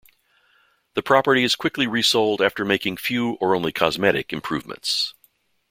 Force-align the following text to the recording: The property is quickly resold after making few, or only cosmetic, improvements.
The 0.95 1.03
property 1.03 1.43
is 1.43 1.53
quickly 1.55 1.85
resold 1.85 2.41
after 2.41 2.65
making 2.65 2.97
few, 2.97 3.33
or 3.33 3.53
only 3.53 3.71
cosmetic, 3.71 4.33
improvements. 4.33 5.13